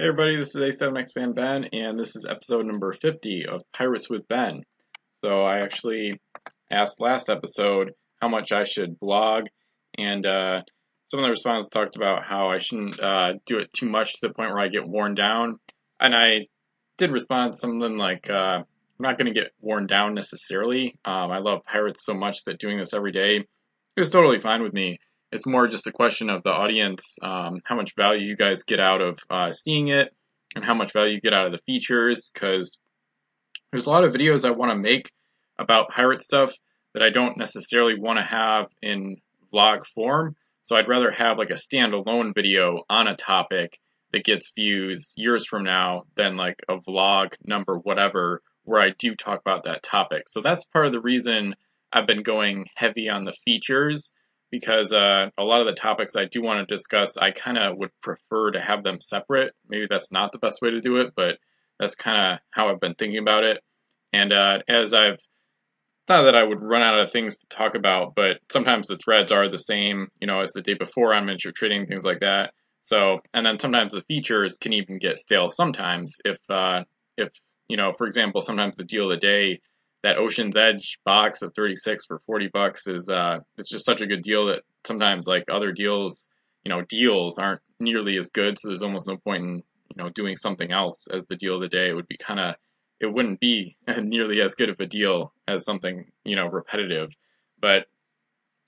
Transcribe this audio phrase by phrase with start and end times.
[0.00, 4.08] Hey everybody, this is A7X Fan Ben, and this is episode number 50 of Pirates
[4.08, 4.62] with Ben.
[5.22, 6.18] So I actually
[6.70, 9.48] asked last episode how much I should blog,
[9.98, 10.62] and uh,
[11.04, 14.28] some of the responses talked about how I shouldn't uh, do it too much to
[14.28, 15.58] the point where I get worn down.
[16.00, 16.46] And I
[16.96, 18.66] did respond to something like, uh, I'm
[18.98, 20.96] not going to get worn down necessarily.
[21.04, 23.44] Um, I love Pirates so much that doing this every day
[23.98, 24.98] is totally fine with me
[25.32, 28.80] it's more just a question of the audience, um, how much value you guys get
[28.80, 30.14] out of uh, seeing it,
[30.54, 32.30] and how much value you get out of the features.
[32.32, 32.78] Because
[33.70, 35.10] there's a lot of videos I want to make
[35.58, 36.52] about pirate stuff
[36.94, 39.16] that I don't necessarily want to have in
[39.52, 40.34] vlog form.
[40.62, 43.78] So I'd rather have like a standalone video on a topic
[44.12, 49.14] that gets views years from now than like a vlog number whatever where I do
[49.14, 50.28] talk about that topic.
[50.28, 51.54] So that's part of the reason
[51.92, 54.12] I've been going heavy on the features
[54.50, 57.76] because uh, a lot of the topics I do want to discuss, I kind of
[57.78, 59.54] would prefer to have them separate.
[59.68, 61.38] Maybe that's not the best way to do it, but
[61.78, 63.62] that's kind of how I've been thinking about it.
[64.12, 65.18] And uh, as I've,
[66.08, 69.30] not that I would run out of things to talk about, but sometimes the threads
[69.30, 72.52] are the same, you know, as the day before on miniature trading, things like that.
[72.82, 76.84] So, and then sometimes the features can even get stale sometimes if, uh,
[77.16, 77.28] if,
[77.68, 79.60] you know, for example, sometimes the deal of the day
[80.02, 84.06] that Ocean's Edge box of 36 for 40 bucks is uh it's just such a
[84.06, 86.28] good deal that sometimes like other deals,
[86.64, 89.62] you know, deals aren't nearly as good, so there's almost no point in,
[89.94, 91.88] you know, doing something else as the deal of the day.
[91.88, 92.54] It would be kind of
[93.00, 97.10] it wouldn't be nearly as good of a deal as something, you know, repetitive.
[97.60, 97.86] But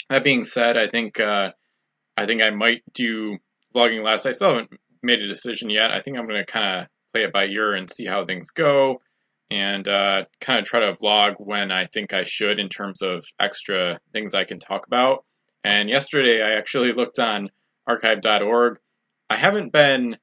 [0.09, 1.53] that being said, I think uh
[2.17, 3.39] I think I might do
[3.75, 4.27] vlogging less.
[4.27, 5.93] I still haven't made a decision yet.
[5.93, 8.51] I think I'm going to kind of play it by ear and see how things
[8.51, 9.01] go
[9.53, 13.23] and uh, kind of try to vlog when I think I should in terms of
[13.39, 15.27] extra things I can talk about.
[15.63, 17.51] And yesterday I actually looked on
[17.87, 18.79] archive.org.
[19.29, 20.17] I haven't been,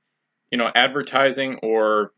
[0.52, 2.11] you know, advertising or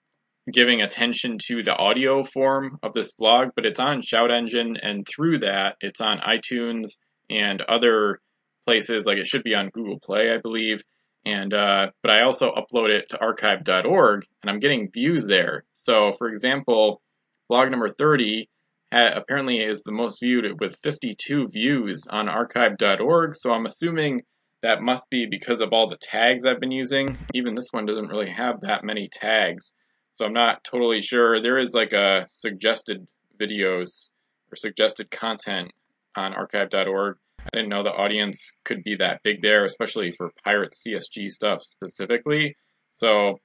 [0.51, 5.05] giving attention to the audio form of this blog, but it's on Shout Engine, and
[5.05, 6.97] through that, it's on iTunes
[7.29, 8.21] and other
[8.65, 9.05] places.
[9.05, 10.81] Like it should be on Google Play, I believe.
[11.25, 15.65] And uh, but I also upload it to archive.org, and I'm getting views there.
[15.73, 17.01] So, for example,
[17.47, 18.49] blog number 30
[18.91, 23.35] ha- apparently is the most viewed with 52 views on archive.org.
[23.35, 24.23] So I'm assuming
[24.63, 27.17] that must be because of all the tags I've been using.
[27.33, 29.73] Even this one doesn't really have that many tags,
[30.13, 31.41] so I'm not totally sure.
[31.41, 33.07] There is like a suggested
[33.39, 34.11] videos
[34.51, 35.71] or suggested content
[36.15, 37.17] on archive.org.
[37.45, 41.63] I didn't know the audience could be that big there, especially for pirate CSG stuff
[41.63, 42.55] specifically.
[42.93, 43.39] So,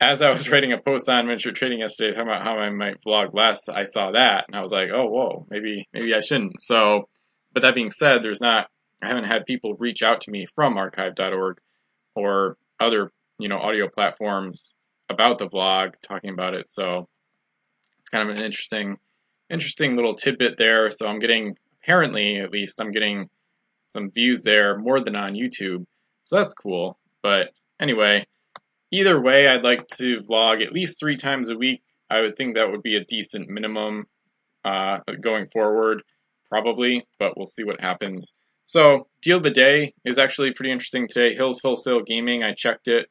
[0.00, 3.02] as I was writing a post on miniature trading yesterday talking about how I might
[3.02, 6.62] vlog less, I saw that and I was like, oh, whoa, maybe maybe I shouldn't.
[6.62, 7.08] So,
[7.52, 8.68] but that being said, there's not.
[9.02, 11.58] I haven't had people reach out to me from archive.org
[12.14, 14.76] or other you know audio platforms
[15.08, 16.68] about the vlog talking about it.
[16.68, 17.08] So
[17.98, 18.98] it's kind of an interesting
[19.50, 20.90] interesting little tidbit there.
[20.90, 21.56] So I'm getting
[21.90, 23.28] apparently, at least, I'm getting
[23.88, 25.84] some views there more than on YouTube.
[26.22, 26.96] So that's cool.
[27.20, 28.26] But anyway,
[28.92, 31.82] either way, I'd like to vlog at least three times a week.
[32.08, 34.04] I would think that would be a decent minimum
[34.64, 36.02] uh, going forward,
[36.48, 38.34] probably, but we'll see what happens.
[38.66, 41.34] So, deal of the day is actually pretty interesting today.
[41.34, 43.08] Hills Wholesale Gaming, I checked it,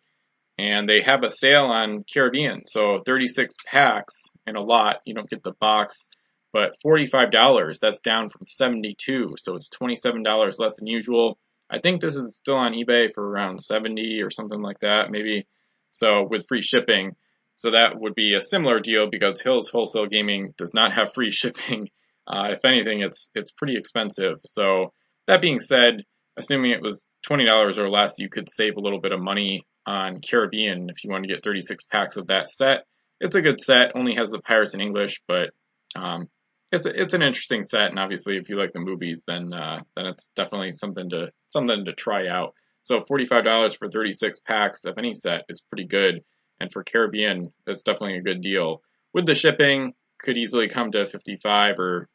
[0.57, 2.65] and they have a sale on Caribbean.
[2.65, 5.01] So, 36 packs in a lot.
[5.05, 6.07] You don't get the box
[6.51, 11.37] but $45, that's down from 72 so it's $27 less than usual.
[11.69, 15.45] I think this is still on eBay for around 70 or something like that, maybe.
[15.91, 17.15] So with free shipping.
[17.55, 21.31] So that would be a similar deal because Hills Wholesale Gaming does not have free
[21.31, 21.89] shipping.
[22.25, 24.37] Uh, if anything, it's it's pretty expensive.
[24.45, 24.93] So
[25.27, 26.03] that being said,
[26.37, 29.65] assuming it was twenty dollars or less, you could save a little bit of money
[29.85, 32.85] on Caribbean if you want to get 36 packs of that set.
[33.19, 35.49] It's a good set, only has the pirates in English, but
[35.95, 36.29] um,
[36.71, 39.81] it's a, it's an interesting set, and obviously, if you like the movies, then uh,
[39.95, 42.53] then it's definitely something to something to try out.
[42.83, 46.23] So forty five dollars for thirty six packs of any set is pretty good,
[46.59, 48.81] and for Caribbean, that's definitely a good deal.
[49.13, 52.07] With the shipping, could easily come to fifty five or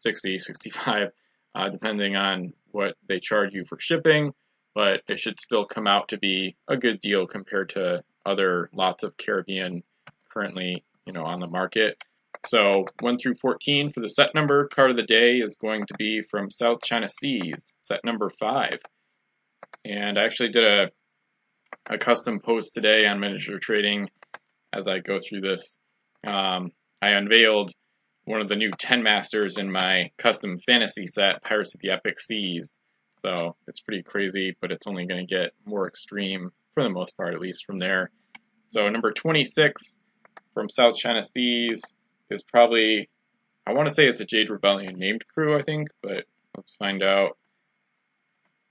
[0.00, 1.08] 60, 65,
[1.54, 4.32] uh, depending on what they charge you for shipping.
[4.74, 9.02] But it should still come out to be a good deal compared to other lots
[9.02, 9.82] of Caribbean
[10.32, 12.00] currently, you know, on the market.
[12.46, 15.94] So 1 through 14 for the set number card of the day is going to
[15.98, 18.78] be from South China Seas, set number 5.
[19.84, 20.90] And I actually did a,
[21.88, 24.08] a custom post today on miniature trading
[24.72, 25.78] as I go through this.
[26.26, 27.72] Um, I unveiled
[28.24, 32.20] one of the new 10 masters in my custom fantasy set, Pirates of the Epic
[32.20, 32.78] Seas.
[33.24, 37.16] So it's pretty crazy, but it's only going to get more extreme for the most
[37.16, 38.10] part, at least from there.
[38.68, 40.00] So number 26
[40.54, 41.82] from South China Seas
[42.30, 43.08] is probably,
[43.66, 46.24] I want to say it's a Jade Rebellion named crew, I think, but
[46.56, 47.36] let's find out.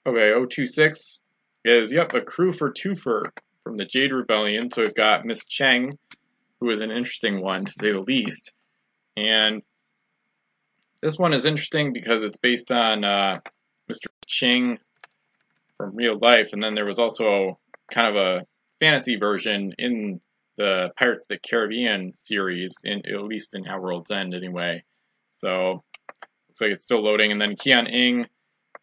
[0.06, 1.20] Okay, 026
[1.66, 3.32] is, yep, a crew for Twofer
[3.64, 4.72] from the Jade Rebellion.
[4.72, 5.98] So we've got Miss Cheng,
[6.60, 8.54] who is an interesting one to say the least.
[9.18, 9.62] And
[11.02, 13.40] this one is interesting because it's based on uh,
[13.92, 14.08] Mr.
[14.26, 14.80] Ching
[15.78, 17.60] from real life, and then there was also
[17.92, 18.46] kind of a
[18.80, 20.22] fantasy version in
[20.58, 24.84] the Pirates of the Caribbean series, in at least in At World's End anyway.
[25.38, 25.84] So
[26.50, 28.28] looks like it's still loading, and then Kian Ing.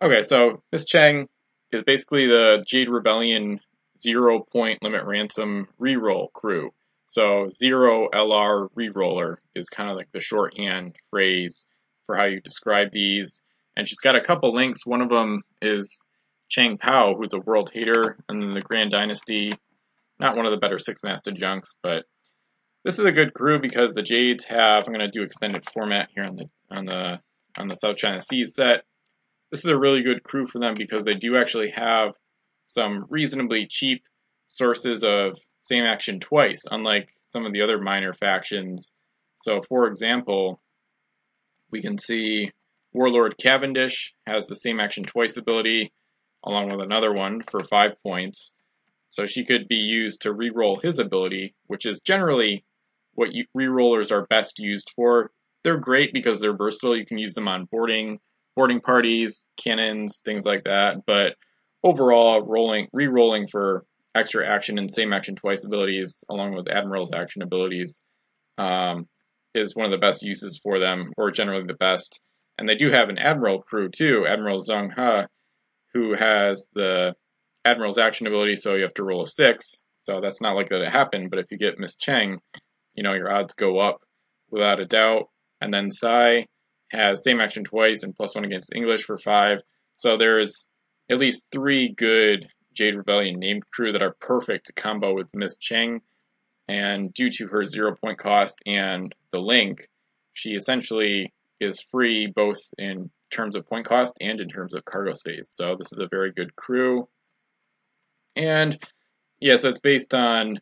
[0.01, 1.29] Okay, so Miss Cheng
[1.73, 3.61] is basically the Jade Rebellion
[4.03, 6.73] zero point limit ransom reroll crew.
[7.07, 11.67] So zero LR reroller is kind of like the shorthand phrase
[12.07, 13.43] for how you describe these.
[13.77, 14.87] And she's got a couple links.
[14.87, 16.07] One of them is
[16.49, 19.53] Chang Pao, who's a world hater, and then the Grand Dynasty.
[20.19, 22.05] Not one of the better six-masted junks, but
[22.85, 24.85] this is a good crew because the Jades have.
[24.87, 27.19] I'm going to do extended format here on the on the
[27.59, 28.85] on the South China Seas set.
[29.51, 32.13] This is a really good crew for them because they do actually have
[32.67, 34.03] some reasonably cheap
[34.49, 38.91] sources of same action twice, unlike some of the other minor factions.
[39.37, 40.61] So, for example,
[41.71, 42.51] we can see
[42.93, 45.93] Warlord Cavendish has the same action twice ability,
[46.45, 48.53] along with another one for five points.
[49.15, 52.65] So she could be used to re-roll his ability, which is generally
[53.13, 55.31] what you, re-rollers are best used for.
[55.63, 56.97] They're great because they're versatile.
[56.97, 58.19] You can use them on boarding,
[58.57, 61.07] boarding parties, cannons, things like that.
[61.07, 61.37] But
[61.85, 63.85] overall, rolling, re-rolling for
[64.17, 68.01] extra action and same action twice abilities, along with Admiral's action abilities,
[68.59, 69.07] um,
[69.55, 72.21] is one of the best uses for them, or generally the best.
[72.59, 75.27] And they do have an Admiral crew too, Admiral Zhang He,
[75.93, 77.15] who has the
[77.65, 79.81] Admiral's action ability, so you have to roll a six.
[80.03, 82.39] So that's not likely to happen, but if you get Miss Cheng,
[82.95, 84.03] you know, your odds go up
[84.51, 85.29] without a doubt.
[85.61, 86.47] And then Sai
[86.93, 89.61] has same action twice and plus one against English for five.
[89.97, 90.67] So there's
[91.11, 95.57] at least three good Jade Rebellion named crew that are perfect to combo with Miss
[95.57, 96.03] Cheng.
[96.69, 99.89] And due to her zero point cost and the link,
[100.35, 105.13] she essentially is free both in terms of point cost and in terms of cargo
[105.13, 105.49] space.
[105.51, 107.09] So this is a very good crew.
[108.37, 108.79] And
[109.41, 110.61] yeah, so it's based on,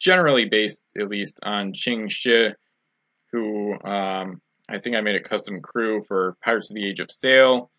[0.00, 2.50] generally based at least on Qing Shi,
[3.32, 7.10] who um, I think I made a custom crew for Pirates of the Age of
[7.10, 7.70] Sail.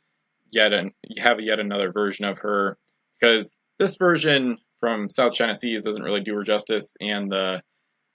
[0.51, 2.77] Yet an, you have yet another version of her
[3.19, 7.61] because this version from South China Seas doesn't really do her justice, and the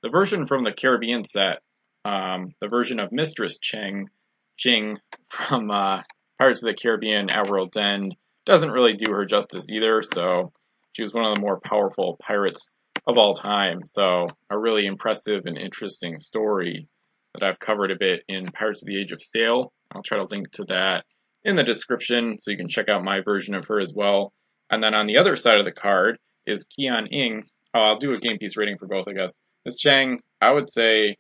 [0.02, 1.60] the version from the Caribbean set,
[2.04, 4.08] um, the version of Mistress Cheng,
[4.56, 4.98] Ching
[5.28, 6.02] from uh,
[6.38, 8.14] Pirates of the Caribbean: At World's End,
[8.46, 10.02] doesn't really do her justice either.
[10.02, 10.52] So
[10.92, 12.74] she was one of the more powerful pirates
[13.06, 13.80] of all time.
[13.86, 16.88] So a really impressive and interesting story
[17.34, 19.72] that I've covered a bit in Pirates of the Age of Sail.
[19.92, 21.04] I'll try to link to that
[21.44, 24.32] in the description so you can check out my version of her as well.
[24.70, 27.44] And then on the other side of the card is Kian Ing.
[27.74, 29.42] Oh, I'll do a game piece rating for both, I guess.
[29.64, 31.16] Miss Chang, I would say,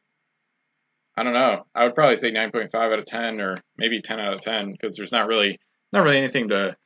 [1.16, 4.34] I don't know, I would probably say 9.5 out of 10 or maybe 10 out
[4.34, 5.58] of 10 because there's not really
[5.92, 6.76] not really anything to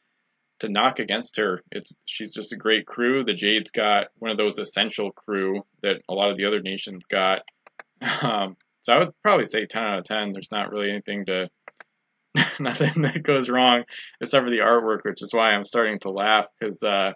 [0.64, 1.60] to knock against her.
[1.70, 3.22] It's she's just a great crew.
[3.22, 7.06] The Jade's got one of those essential crew that a lot of the other nations
[7.06, 7.42] got.
[8.22, 10.32] Um, so I would probably say 10 out of 10.
[10.32, 11.48] There's not really anything to
[12.60, 13.84] nothing that goes wrong
[14.20, 17.12] except for the artwork, which is why I'm starting to laugh because uh,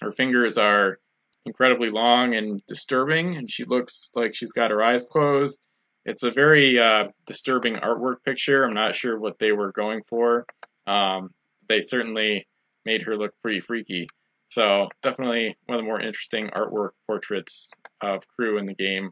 [0.00, 0.98] her fingers are
[1.46, 5.62] incredibly long and disturbing, and she looks like she's got her eyes closed.
[6.04, 8.64] It's a very uh, disturbing artwork picture.
[8.64, 10.46] I'm not sure what they were going for.
[10.86, 11.30] Um,
[11.68, 12.46] they certainly
[12.84, 14.08] made her look pretty freaky.
[14.48, 19.10] So definitely one of the more interesting artwork portraits of crew in the game.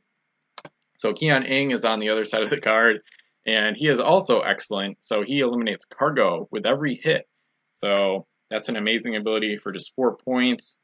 [0.98, 3.00] So Kian Ing is on the other side of the card,
[3.44, 4.98] and he is also excellent.
[5.00, 7.26] So he eliminates cargo with every hit.
[7.74, 10.78] So that's an amazing ability for just four points.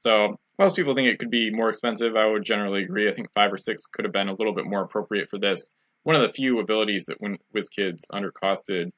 [0.00, 2.16] So most people think it could be more expensive.
[2.16, 3.08] I would generally agree.
[3.08, 5.74] I think five or six could have been a little bit more appropriate for this.
[6.04, 8.90] One of the few abilities that WizKids undercosted,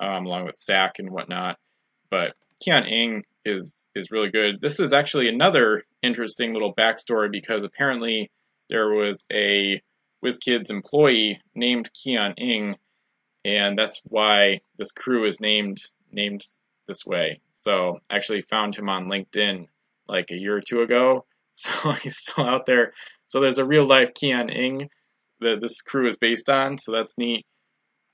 [0.00, 1.56] um, along with SAC and whatnot.
[2.10, 4.60] But Kian Ing is is really good.
[4.60, 8.30] This is actually another interesting little backstory because apparently
[8.70, 9.80] there was a
[10.24, 12.76] WizKids employee named Kian Ing,
[13.44, 15.78] and that's why this crew is named
[16.10, 16.42] named
[16.86, 17.40] this way.
[17.64, 19.66] So I actually found him on LinkedIn
[20.08, 21.24] like a year or two ago.
[21.54, 22.94] So he's still out there.
[23.28, 24.88] So there's a real life Kian Ing
[25.40, 26.78] that this crew is based on.
[26.78, 27.44] So that's neat,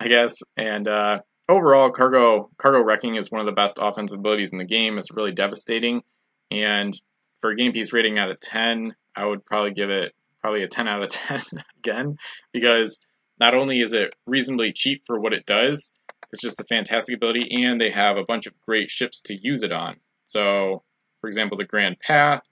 [0.00, 0.38] I guess.
[0.56, 4.64] And uh, overall, cargo cargo wrecking is one of the best offensive abilities in the
[4.64, 4.98] game.
[4.98, 6.02] It's really devastating,
[6.50, 6.98] and
[7.40, 10.68] for a game piece rating out of ten, I would probably give it probably a
[10.68, 11.42] 10 out of 10
[11.78, 12.16] again
[12.52, 13.00] because
[13.40, 15.92] not only is it reasonably cheap for what it does,
[16.32, 19.62] it's just a fantastic ability, and they have a bunch of great ships to use
[19.62, 19.96] it on.
[20.26, 20.82] So,
[21.20, 22.42] for example, the Grand Path,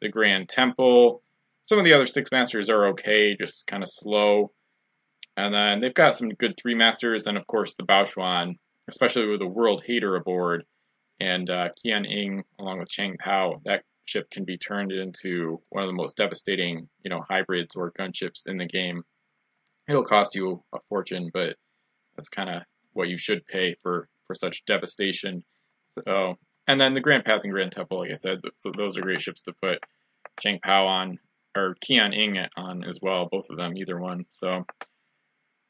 [0.00, 1.22] the Grand Temple,
[1.68, 4.50] some of the other six masters are okay, just kind of slow.
[5.38, 8.56] And then they've got some good three masters, and of course the Baochuan,
[8.88, 10.64] especially with the World Hater aboard,
[11.20, 13.60] and uh, Kian Ing along with Chang Pao.
[13.64, 17.92] That ship can be turned into one of the most devastating, you know, hybrids or
[17.92, 19.04] gunships in the game.
[19.88, 21.54] It'll cost you a fortune, but
[22.16, 25.44] that's kind of what you should pay for for such devastation.
[26.04, 29.02] So, and then the Grand Path and Grand Temple, like I said, so those are
[29.02, 29.84] great ships to put
[30.40, 31.20] Chang Pao on
[31.56, 34.26] or Kian Ing on as well, both of them, either one.
[34.32, 34.66] So,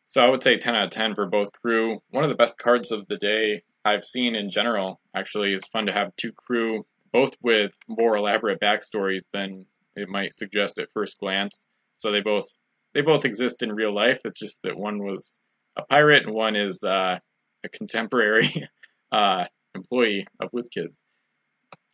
[0.09, 1.99] so I would say 10 out of 10 for both crew.
[2.11, 5.00] One of the best cards of the day I've seen in general.
[5.15, 10.33] Actually, it's fun to have two crew, both with more elaborate backstories than it might
[10.33, 11.69] suggest at first glance.
[11.99, 12.59] So they both
[12.95, 14.21] they both exist in real life.
[14.25, 15.38] It's just that one was
[15.77, 17.19] a pirate and one is uh,
[17.62, 18.50] a contemporary
[19.12, 21.00] uh, employee of WizKids,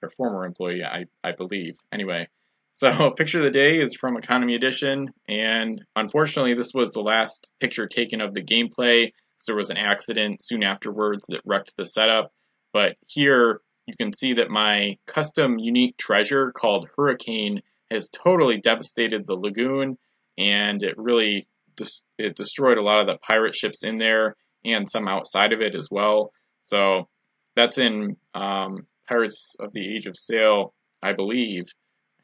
[0.02, 1.78] or former employee, I, I believe.
[1.92, 2.28] Anyway,
[2.74, 7.50] so picture of the day is from Economy Edition, and unfortunately, this was the last
[7.60, 11.86] picture taken of the gameplay because there was an accident soon afterwards that wrecked the
[11.86, 12.32] setup.
[12.72, 19.26] But here you can see that my custom unique treasure called Hurricane has totally devastated
[19.26, 19.96] the lagoon,
[20.36, 21.46] and it really
[21.78, 25.60] just it destroyed a lot of the pirate ships in there and some outside of
[25.60, 26.32] it as well.
[26.62, 27.08] So
[27.54, 31.66] that's in um, Pirates of the Age of Sail, I believe.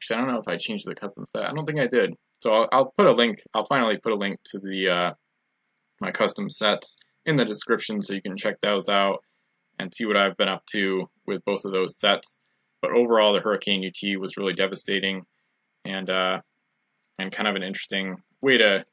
[0.01, 1.45] Actually, I don't know if I changed the custom set.
[1.45, 2.15] I don't think I did.
[2.41, 3.37] So I'll, I'll put a link.
[3.53, 5.13] I'll finally put a link to the uh,
[5.99, 6.95] my custom sets
[7.27, 9.23] in the description so you can check those out
[9.77, 12.39] and see what I've been up to with both of those sets.
[12.81, 15.23] But overall, the Hurricane UT was really devastating
[15.85, 16.41] and uh,
[17.19, 18.83] and kind of an interesting way to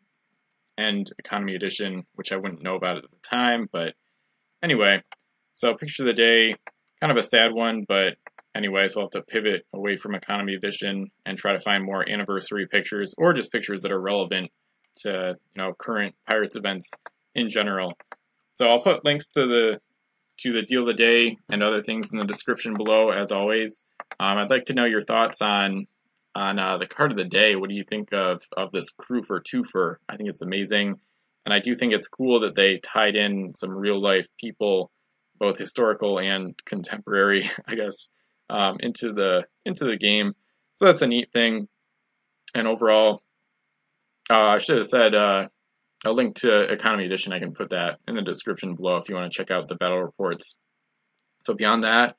[0.76, 3.66] end Economy Edition, which I wouldn't know about at the time.
[3.72, 3.94] But
[4.62, 5.02] anyway,
[5.54, 6.54] so picture of the day,
[7.00, 8.16] kind of a sad one, but
[8.58, 12.06] anyway, so I'll have to pivot away from Economy Edition and try to find more
[12.06, 14.50] anniversary pictures or just pictures that are relevant
[14.96, 16.90] to you know current Pirates events
[17.34, 17.96] in general.
[18.54, 19.80] So I'll put links to the
[20.40, 23.84] to the deal of the day and other things in the description below as always.
[24.20, 25.86] Um, I'd like to know your thoughts on
[26.34, 27.56] on uh, the card of the day.
[27.56, 29.96] What do you think of of this crew for twofer?
[30.08, 30.98] I think it's amazing,
[31.46, 34.90] and I do think it's cool that they tied in some real life people,
[35.38, 38.08] both historical and contemporary, I guess,
[38.50, 40.34] um, into the into the game.
[40.74, 41.68] So that's a neat thing.
[42.54, 43.22] And overall,
[44.30, 45.48] uh, I should have said uh,
[46.06, 47.32] a link to Economy Edition.
[47.32, 49.74] I can put that in the description below if you want to check out the
[49.74, 50.56] battle reports.
[51.46, 52.16] So beyond that,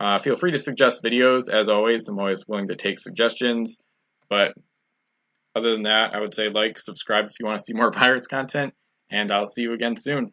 [0.00, 1.48] uh, feel free to suggest videos.
[1.48, 3.78] As always, I'm always willing to take suggestions.
[4.28, 4.54] But
[5.54, 8.26] other than that, I would say like, subscribe if you want to see more Pirates
[8.26, 8.74] content,
[9.10, 10.32] and I'll see you again soon.